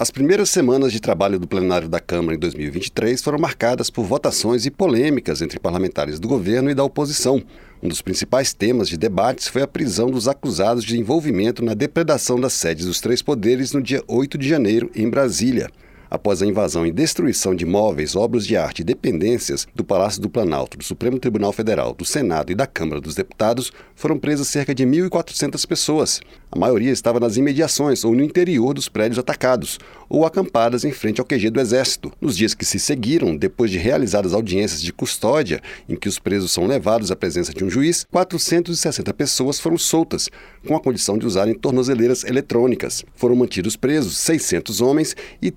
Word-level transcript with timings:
As 0.00 0.10
primeiras 0.10 0.48
semanas 0.48 0.92
de 0.92 0.98
trabalho 0.98 1.38
do 1.38 1.46
plenário 1.46 1.86
da 1.86 2.00
Câmara 2.00 2.34
em 2.34 2.38
2023 2.38 3.20
foram 3.20 3.38
marcadas 3.38 3.90
por 3.90 4.02
votações 4.02 4.64
e 4.64 4.70
polêmicas 4.70 5.42
entre 5.42 5.60
parlamentares 5.60 6.18
do 6.18 6.26
governo 6.26 6.70
e 6.70 6.74
da 6.74 6.82
oposição. 6.82 7.42
Um 7.82 7.88
dos 7.90 8.00
principais 8.00 8.54
temas 8.54 8.88
de 8.88 8.96
debates 8.96 9.46
foi 9.46 9.60
a 9.60 9.68
prisão 9.68 10.10
dos 10.10 10.26
acusados 10.26 10.84
de 10.84 10.98
envolvimento 10.98 11.62
na 11.62 11.74
depredação 11.74 12.40
das 12.40 12.54
sedes 12.54 12.86
dos 12.86 12.98
três 12.98 13.20
poderes 13.20 13.74
no 13.74 13.82
dia 13.82 14.02
8 14.08 14.38
de 14.38 14.48
janeiro, 14.48 14.90
em 14.96 15.06
Brasília 15.06 15.68
após 16.10 16.42
a 16.42 16.46
invasão 16.46 16.84
e 16.84 16.90
destruição 16.90 17.54
de 17.54 17.64
móveis, 17.64 18.16
obras 18.16 18.46
de 18.46 18.56
arte 18.56 18.80
e 18.80 18.84
dependências 18.84 19.66
do 19.74 19.84
Palácio 19.84 20.20
do 20.20 20.28
Planalto, 20.28 20.76
do 20.76 20.84
Supremo 20.84 21.18
Tribunal 21.18 21.52
Federal, 21.52 21.94
do 21.94 22.04
Senado 22.04 22.50
e 22.50 22.54
da 22.54 22.66
Câmara 22.66 23.00
dos 23.00 23.14
Deputados, 23.14 23.72
foram 23.94 24.18
presas 24.18 24.48
cerca 24.48 24.74
de 24.74 24.84
1.400 24.84 25.66
pessoas. 25.66 26.20
A 26.50 26.58
maioria 26.58 26.90
estava 26.90 27.20
nas 27.20 27.36
imediações 27.36 28.04
ou 28.04 28.14
no 28.14 28.24
interior 28.24 28.74
dos 28.74 28.88
prédios 28.88 29.18
atacados, 29.18 29.78
ou 30.08 30.26
acampadas 30.26 30.84
em 30.84 30.90
frente 30.90 31.20
ao 31.20 31.24
QG 31.24 31.50
do 31.50 31.60
Exército. 31.60 32.12
Nos 32.20 32.36
dias 32.36 32.54
que 32.54 32.64
se 32.64 32.80
seguiram, 32.80 33.36
depois 33.36 33.70
de 33.70 33.78
realizadas 33.78 34.34
audiências 34.34 34.82
de 34.82 34.92
custódia, 34.92 35.60
em 35.88 35.94
que 35.94 36.08
os 36.08 36.18
presos 36.18 36.50
são 36.50 36.66
levados 36.66 37.12
à 37.12 37.16
presença 37.16 37.54
de 37.54 37.64
um 37.64 37.70
juiz, 37.70 38.04
460 38.10 39.14
pessoas 39.14 39.60
foram 39.60 39.78
soltas, 39.78 40.28
com 40.66 40.74
a 40.74 40.80
condição 40.80 41.16
de 41.16 41.24
usarem 41.24 41.54
tornozeleiras 41.54 42.24
eletrônicas. 42.24 43.04
Foram 43.14 43.36
mantidos 43.36 43.76
presos 43.76 44.18
600 44.18 44.80
homens 44.80 45.14
e 45.40 45.50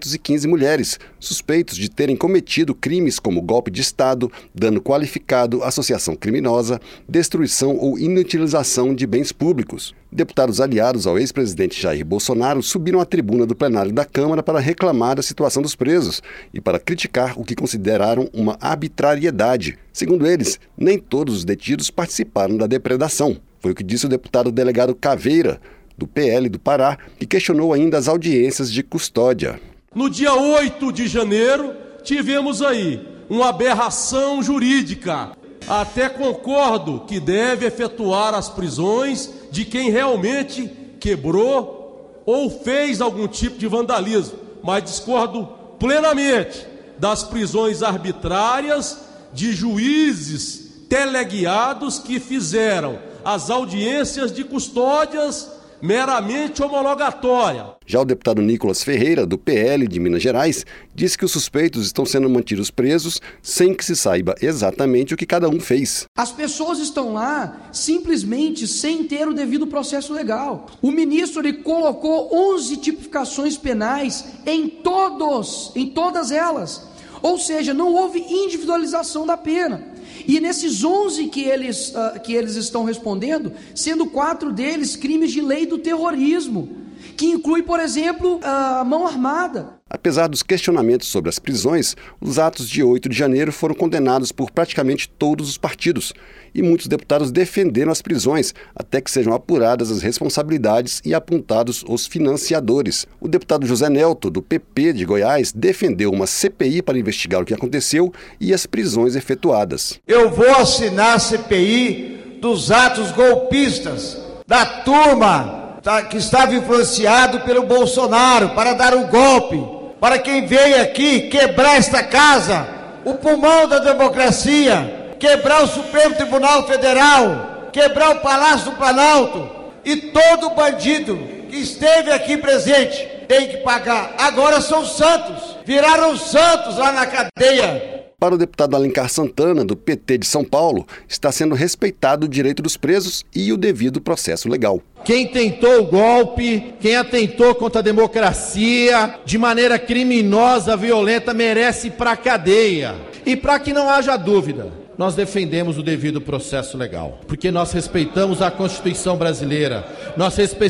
315 0.00 0.48
mulheres, 0.48 0.98
suspeitos 1.18 1.76
de 1.76 1.90
terem 1.90 2.16
cometido 2.16 2.74
crimes 2.74 3.18
como 3.18 3.42
golpe 3.42 3.70
de 3.70 3.80
Estado, 3.80 4.30
dano 4.54 4.80
qualificado, 4.80 5.62
associação 5.62 6.16
criminosa, 6.16 6.80
destruição 7.08 7.76
ou 7.76 7.98
inutilização 7.98 8.94
de 8.94 9.06
bens 9.06 9.30
públicos. 9.30 9.94
Deputados 10.10 10.60
aliados 10.60 11.06
ao 11.06 11.18
ex-presidente 11.18 11.80
Jair 11.80 12.04
Bolsonaro 12.04 12.62
subiram 12.62 13.00
à 13.00 13.04
tribuna 13.04 13.46
do 13.46 13.54
plenário 13.54 13.92
da 13.92 14.04
Câmara 14.04 14.42
para 14.42 14.58
reclamar 14.58 15.16
da 15.16 15.22
situação 15.22 15.62
dos 15.62 15.76
presos 15.76 16.22
e 16.52 16.60
para 16.60 16.80
criticar 16.80 17.38
o 17.38 17.44
que 17.44 17.54
consideraram 17.54 18.28
uma 18.32 18.56
arbitrariedade. 18.60 19.78
Segundo 19.92 20.26
eles, 20.26 20.58
nem 20.76 20.98
todos 20.98 21.36
os 21.36 21.44
detidos 21.44 21.90
participaram 21.90 22.56
da 22.56 22.66
depredação. 22.66 23.36
Foi 23.60 23.72
o 23.72 23.74
que 23.74 23.84
disse 23.84 24.06
o 24.06 24.08
deputado 24.08 24.50
delegado 24.50 24.94
Caveira, 24.94 25.60
do 26.00 26.06
PL 26.06 26.48
do 26.48 26.58
Pará, 26.58 26.98
que 27.18 27.26
questionou 27.26 27.74
ainda 27.74 27.98
as 27.98 28.08
audiências 28.08 28.72
de 28.72 28.82
custódia. 28.82 29.60
No 29.92 30.08
dia 30.08 30.32
8 30.32 30.92
de 30.92 31.08
janeiro, 31.08 31.74
tivemos 32.04 32.62
aí 32.62 33.04
uma 33.28 33.48
aberração 33.48 34.40
jurídica. 34.40 35.32
Até 35.68 36.08
concordo 36.08 37.00
que 37.08 37.18
deve 37.18 37.66
efetuar 37.66 38.32
as 38.32 38.48
prisões 38.48 39.30
de 39.50 39.64
quem 39.64 39.90
realmente 39.90 40.70
quebrou 41.00 42.22
ou 42.24 42.48
fez 42.62 43.00
algum 43.00 43.26
tipo 43.26 43.58
de 43.58 43.66
vandalismo, 43.66 44.38
mas 44.62 44.84
discordo 44.84 45.48
plenamente 45.76 46.64
das 46.96 47.24
prisões 47.24 47.82
arbitrárias 47.82 49.00
de 49.32 49.52
juízes 49.52 50.84
teleguiados 50.88 51.98
que 51.98 52.20
fizeram 52.20 52.96
as 53.24 53.50
audiências 53.50 54.32
de 54.32 54.44
custódias 54.44 55.50
meramente 55.82 56.62
homologatória. 56.62 57.66
Já 57.86 58.00
o 58.00 58.04
deputado 58.04 58.42
Nicolas 58.42 58.82
Ferreira, 58.82 59.26
do 59.26 59.38
PL 59.38 59.86
de 59.88 59.98
Minas 59.98 60.22
Gerais, 60.22 60.64
disse 60.94 61.16
que 61.16 61.24
os 61.24 61.32
suspeitos 61.32 61.86
estão 61.86 62.04
sendo 62.04 62.28
mantidos 62.28 62.70
presos 62.70 63.20
sem 63.42 63.74
que 63.74 63.84
se 63.84 63.96
saiba 63.96 64.34
exatamente 64.40 65.14
o 65.14 65.16
que 65.16 65.26
cada 65.26 65.48
um 65.48 65.58
fez. 65.58 66.06
As 66.16 66.30
pessoas 66.30 66.78
estão 66.78 67.12
lá 67.12 67.68
simplesmente 67.72 68.66
sem 68.66 69.04
ter 69.04 69.26
o 69.26 69.34
devido 69.34 69.66
processo 69.66 70.12
legal. 70.12 70.66
O 70.82 70.90
ministro 70.90 71.40
ele 71.40 71.54
colocou 71.54 72.30
11 72.54 72.76
tipificações 72.76 73.56
penais 73.56 74.24
em 74.46 74.68
todos, 74.68 75.72
em 75.74 75.86
todas 75.86 76.30
elas. 76.30 76.88
Ou 77.22 77.38
seja, 77.38 77.74
não 77.74 77.92
houve 77.92 78.18
individualização 78.18 79.26
da 79.26 79.36
pena. 79.36 79.89
E 80.26 80.40
nesses 80.40 80.84
11 80.84 81.28
que 81.28 81.42
eles, 81.42 81.94
uh, 81.94 82.20
que 82.20 82.34
eles 82.34 82.56
estão 82.56 82.84
respondendo, 82.84 83.52
sendo 83.74 84.06
quatro 84.06 84.52
deles 84.52 84.96
crimes 84.96 85.32
de 85.32 85.40
lei 85.40 85.66
do 85.66 85.78
terrorismo, 85.78 86.68
que 87.16 87.26
inclui, 87.26 87.62
por 87.62 87.80
exemplo, 87.80 88.40
a 88.42 88.84
mão 88.84 89.06
armada. 89.06 89.79
Apesar 89.90 90.28
dos 90.28 90.44
questionamentos 90.44 91.08
sobre 91.08 91.28
as 91.28 91.40
prisões, 91.40 91.96
os 92.20 92.38
atos 92.38 92.70
de 92.70 92.80
8 92.80 93.08
de 93.08 93.18
janeiro 93.18 93.52
foram 93.52 93.74
condenados 93.74 94.30
por 94.30 94.52
praticamente 94.52 95.08
todos 95.18 95.48
os 95.48 95.58
partidos, 95.58 96.14
e 96.54 96.62
muitos 96.62 96.86
deputados 96.86 97.32
defenderam 97.32 97.90
as 97.90 98.00
prisões 98.00 98.54
até 98.74 99.00
que 99.00 99.10
sejam 99.10 99.34
apuradas 99.34 99.90
as 99.90 100.00
responsabilidades 100.00 101.02
e 101.04 101.12
apontados 101.12 101.84
os 101.88 102.06
financiadores. 102.06 103.04
O 103.20 103.26
deputado 103.26 103.66
José 103.66 103.88
Nelto, 103.88 104.30
do 104.30 104.40
PP 104.40 104.92
de 104.92 105.04
Goiás, 105.04 105.50
defendeu 105.50 106.12
uma 106.12 106.26
CPI 106.26 106.82
para 106.82 106.98
investigar 106.98 107.42
o 107.42 107.44
que 107.44 107.54
aconteceu 107.54 108.12
e 108.40 108.54
as 108.54 108.66
prisões 108.66 109.16
efetuadas. 109.16 109.98
Eu 110.06 110.30
vou 110.30 110.50
assinar 110.50 111.16
a 111.16 111.18
CPI 111.18 112.38
dos 112.40 112.70
atos 112.70 113.10
golpistas 113.10 114.18
da 114.46 114.64
turma 114.64 115.78
tá, 115.82 116.02
que 116.02 116.16
estava 116.16 116.54
influenciado 116.54 117.40
pelo 117.40 117.64
Bolsonaro 117.64 118.50
para 118.50 118.72
dar 118.74 118.94
um 118.94 119.08
golpe 119.08 119.79
para 120.00 120.18
quem 120.18 120.46
veio 120.46 120.80
aqui 120.80 121.28
quebrar 121.28 121.76
esta 121.76 122.02
casa, 122.02 122.66
o 123.04 123.14
pulmão 123.14 123.68
da 123.68 123.78
democracia, 123.78 125.14
quebrar 125.18 125.62
o 125.62 125.68
Supremo 125.68 126.14
Tribunal 126.14 126.66
Federal, 126.66 127.68
quebrar 127.70 128.16
o 128.16 128.20
Palácio 128.20 128.70
do 128.70 128.76
Planalto 128.76 129.48
e 129.84 129.96
todo 129.96 130.50
bandido 130.50 131.16
que 131.50 131.56
esteve 131.56 132.10
aqui 132.10 132.38
presente 132.38 133.06
tem 133.28 133.48
que 133.48 133.58
pagar. 133.58 134.14
Agora 134.18 134.60
são 134.60 134.84
santos, 134.84 135.56
viraram 135.64 136.16
santos 136.16 136.78
lá 136.78 136.92
na 136.92 137.06
cadeia. 137.06 137.99
Para 138.20 138.34
o 138.34 138.38
deputado 138.38 138.76
Alencar 138.76 139.08
Santana, 139.08 139.64
do 139.64 139.74
PT 139.74 140.18
de 140.18 140.26
São 140.26 140.44
Paulo, 140.44 140.86
está 141.08 141.32
sendo 141.32 141.54
respeitado 141.54 142.26
o 142.26 142.28
direito 142.28 142.62
dos 142.62 142.76
presos 142.76 143.24
e 143.34 143.50
o 143.50 143.56
devido 143.56 143.98
processo 143.98 144.46
legal. 144.46 144.78
Quem 145.06 145.26
tentou 145.26 145.80
o 145.80 145.86
golpe, 145.86 146.74
quem 146.80 146.96
atentou 146.96 147.54
contra 147.54 147.78
a 147.78 147.82
democracia 147.82 149.18
de 149.24 149.38
maneira 149.38 149.78
criminosa, 149.78 150.76
violenta, 150.76 151.32
merece 151.32 151.88
para 151.88 152.12
a 152.12 152.16
cadeia. 152.16 152.94
E 153.24 153.34
para 153.34 153.58
que 153.58 153.72
não 153.72 153.88
haja 153.88 154.18
dúvida, 154.18 154.70
nós 154.98 155.14
defendemos 155.14 155.78
o 155.78 155.82
devido 155.82 156.20
processo 156.20 156.76
legal, 156.76 157.20
porque 157.26 157.50
nós 157.50 157.72
respeitamos 157.72 158.42
a 158.42 158.50
Constituição 158.50 159.16
brasileira, 159.16 159.88
nós 160.14 160.36
respe 160.36 160.66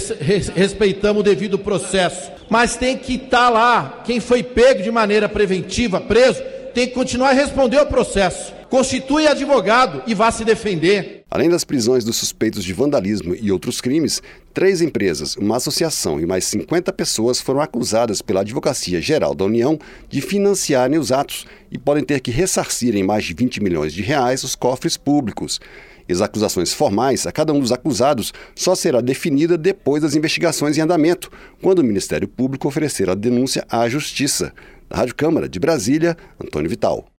respeitamos 0.54 1.18
o 1.18 1.24
devido 1.24 1.58
processo, 1.58 2.30
mas 2.48 2.76
tem 2.76 2.96
que 2.96 3.14
estar 3.14 3.46
tá 3.46 3.50
lá 3.50 4.02
quem 4.04 4.20
foi 4.20 4.44
pego 4.44 4.84
de 4.84 4.90
maneira 4.92 5.28
preventiva, 5.28 6.00
preso, 6.00 6.40
tem 6.72 6.86
que 6.86 6.94
continuar 6.94 7.30
a 7.30 7.32
responder 7.32 7.78
ao 7.78 7.86
processo. 7.86 8.59
Constitui 8.70 9.26
advogado 9.26 10.00
e 10.06 10.14
vá 10.14 10.30
se 10.30 10.44
defender. 10.44 11.24
Além 11.28 11.50
das 11.50 11.64
prisões 11.64 12.04
dos 12.04 12.16
suspeitos 12.16 12.62
de 12.62 12.72
vandalismo 12.72 13.34
e 13.34 13.50
outros 13.50 13.80
crimes, 13.80 14.22
três 14.54 14.80
empresas, 14.80 15.36
uma 15.36 15.56
associação 15.56 16.20
e 16.20 16.24
mais 16.24 16.44
50 16.44 16.92
pessoas 16.92 17.40
foram 17.40 17.60
acusadas 17.60 18.22
pela 18.22 18.42
Advocacia 18.42 19.00
Geral 19.00 19.34
da 19.34 19.44
União 19.44 19.76
de 20.08 20.20
financiarem 20.20 21.00
os 21.00 21.10
atos 21.10 21.46
e 21.68 21.76
podem 21.76 22.04
ter 22.04 22.20
que 22.20 22.30
ressarcir 22.30 22.94
em 22.94 23.02
mais 23.02 23.24
de 23.24 23.34
20 23.34 23.60
milhões 23.60 23.92
de 23.92 24.02
reais 24.02 24.44
os 24.44 24.54
cofres 24.54 24.96
públicos. 24.96 25.60
As 26.08 26.20
acusações 26.20 26.72
formais 26.72 27.26
a 27.26 27.32
cada 27.32 27.52
um 27.52 27.58
dos 27.58 27.72
acusados 27.72 28.32
só 28.54 28.76
será 28.76 29.00
definida 29.00 29.58
depois 29.58 30.02
das 30.02 30.14
investigações 30.14 30.78
em 30.78 30.80
andamento, 30.80 31.28
quando 31.60 31.80
o 31.80 31.84
Ministério 31.84 32.28
Público 32.28 32.68
oferecer 32.68 33.10
a 33.10 33.16
denúncia 33.16 33.64
à 33.68 33.88
Justiça. 33.88 34.52
Da 34.88 34.96
Rádio 34.96 35.16
Câmara 35.16 35.48
de 35.48 35.58
Brasília, 35.58 36.16
Antônio 36.40 36.70
Vital. 36.70 37.08